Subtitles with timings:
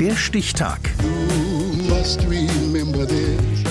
[0.00, 0.78] Der Stichtag.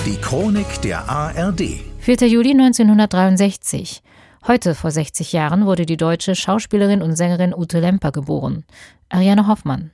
[0.04, 1.80] Die Chronik der ARD.
[2.00, 2.16] 4.
[2.28, 4.02] Juli 1963.
[4.46, 8.64] Heute vor 60 Jahren wurde die deutsche Schauspielerin und Sängerin Ute Lemper geboren.
[9.08, 9.92] Ariane Hoffmann.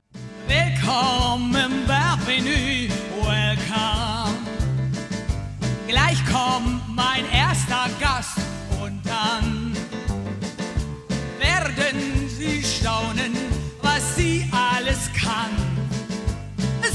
[0.48, 2.88] Willkommen, bienvenue,
[3.22, 4.34] welcome.
[5.86, 6.73] Gleich kommt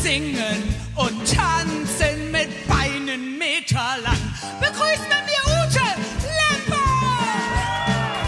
[0.09, 0.63] Singen
[0.95, 4.17] und tanzen mit Beinen meterlang.
[4.59, 5.85] Begrüßen wir Ute
[6.25, 6.81] Lemper!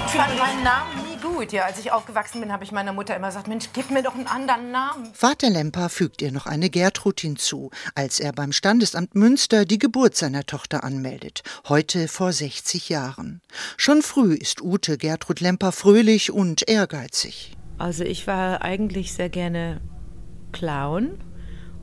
[0.05, 1.51] Ich fand meinen Namen nie gut.
[1.51, 4.13] Ja, als ich aufgewachsen bin, habe ich meiner Mutter immer gesagt, Mensch, gib mir doch
[4.13, 5.11] einen anderen Namen.
[5.15, 10.15] Vater Lemper fügt ihr noch eine Gertrud hinzu, als er beim Standesamt Münster die Geburt
[10.15, 11.41] seiner Tochter anmeldet.
[11.67, 13.41] Heute vor 60 Jahren.
[13.75, 17.57] Schon früh ist Ute Gertrud Lemper fröhlich und ehrgeizig.
[17.79, 19.81] Also ich war eigentlich sehr gerne
[20.51, 21.17] Clown.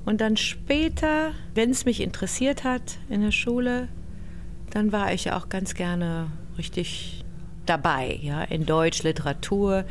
[0.08, 3.88] Und dann später, wenn es mich interessiert hat in der Schule,
[4.70, 7.26] dann war ich auch ganz gerne richtig
[7.68, 9.84] dabei, ja, in Deutsch, Literatur,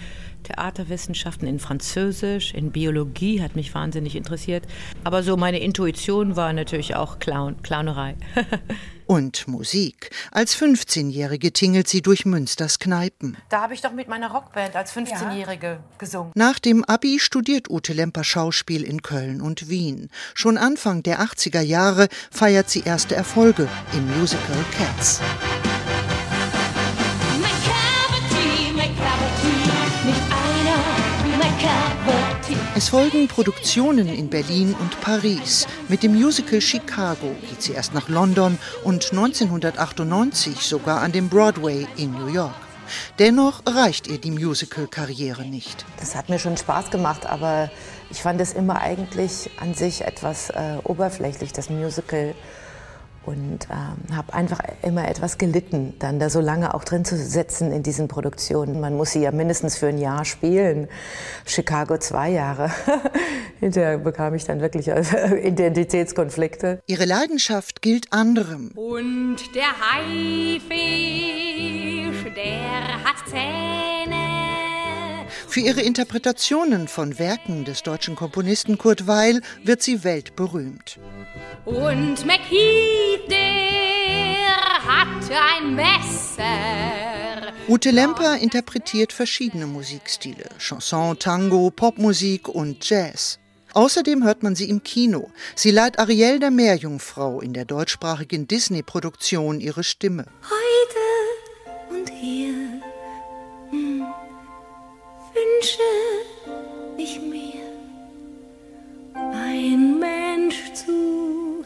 [0.43, 4.65] Theaterwissenschaften, in Französisch, in Biologie hat mich wahnsinnig interessiert.
[5.03, 8.15] Aber so meine Intuition war natürlich auch Clown, Clownerei.
[9.07, 10.09] Und Musik.
[10.31, 13.37] Als 15-Jährige tingelt sie durch Münsters Kneipen.
[13.49, 16.33] Da habe ich doch mit meiner Rockband als 15-Jährige gesungen.
[16.35, 20.09] Nach dem Abi studiert Ute Lemper Schauspiel in Köln und Wien.
[20.33, 25.21] Schon Anfang der 80er Jahre feiert sie erste Erfolge im Musical Cats.
[32.77, 35.65] Es folgen Produktionen in Berlin und Paris.
[35.87, 41.87] Mit dem Musical Chicago geht sie erst nach London und 1998 sogar an dem Broadway
[41.97, 42.53] in New York.
[43.17, 45.87] Dennoch reicht ihr die Musical-Karriere nicht.
[45.99, 47.71] Das hat mir schon Spaß gemacht, aber
[48.11, 52.35] ich fand es immer eigentlich an sich etwas äh, oberflächlich, das Musical
[53.27, 57.73] und ähm, habe einfach immer etwas gelitten, dann da so lange auch drin zu sitzen
[57.73, 58.79] in diesen Produktionen.
[58.79, 60.87] Man muss sie ja mindestens für ein Jahr spielen.
[61.45, 62.71] Chicago zwei Jahre.
[63.59, 64.87] Hinterher bekam ich dann wirklich
[65.43, 66.79] Identitätskonflikte.
[66.87, 68.71] Ihre Leidenschaft gilt anderem.
[68.75, 70.71] Und der Haifisch,
[72.33, 74.46] der hat Zähne.
[75.57, 80.99] Für ihre Interpretationen von Werken des deutschen Komponisten Kurt Weil wird sie weltberühmt.
[81.65, 86.43] Und McHeath, der hat ein Messer.
[87.67, 93.39] Ute Lemper interpretiert verschiedene Musikstile: Chanson, Tango, Popmusik und Jazz.
[93.73, 95.31] Außerdem hört man sie im Kino.
[95.55, 100.25] Sie leiht Ariel der Meerjungfrau in der deutschsprachigen Disney-Produktion ihre Stimme.
[100.43, 101.06] Heute
[105.67, 105.81] wünsche
[106.97, 107.61] ich mir
[109.33, 111.65] ein Mensch zu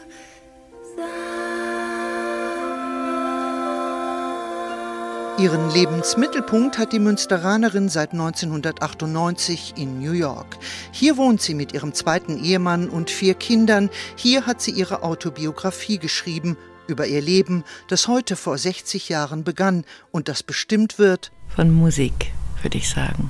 [5.38, 10.56] Ihren Lebensmittelpunkt hat die Münsteranerin seit 1998 in New York.
[10.92, 13.90] Hier wohnt sie mit ihrem zweiten Ehemann und vier Kindern.
[14.14, 19.84] Hier hat sie ihre Autobiografie geschrieben über ihr Leben, das heute vor 60 Jahren begann
[20.12, 23.28] und das bestimmt wird von Musik, würde ich sagen.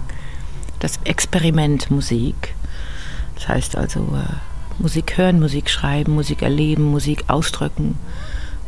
[0.83, 2.57] Das Experiment Musik.
[3.37, 7.97] Das heißt also äh, Musik hören, Musik schreiben, Musik erleben, Musik ausdrücken,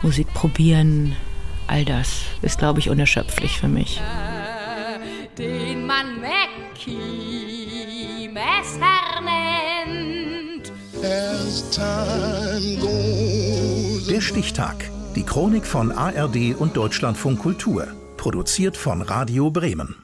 [0.00, 1.16] Musik probieren.
[1.66, 4.00] All das ist, glaube ich, unerschöpflich für mich.
[5.36, 6.20] Den man
[8.32, 10.72] Messer nennt.
[14.08, 14.88] Der Stichtag.
[15.16, 17.88] Die Chronik von ARD und Deutschlandfunk Kultur.
[18.16, 20.03] Produziert von Radio Bremen.